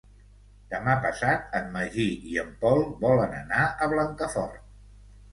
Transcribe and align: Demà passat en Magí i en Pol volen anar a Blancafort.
Demà 0.69 0.93
passat 1.01 1.51
en 1.59 1.67
Magí 1.75 2.05
i 2.35 2.39
en 2.43 2.49
Pol 2.63 2.81
volen 3.03 3.35
anar 3.41 3.61
a 3.65 3.91
Blancafort. 3.93 4.65